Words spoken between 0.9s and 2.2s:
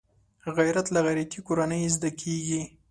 له غیرتي کورنۍ زده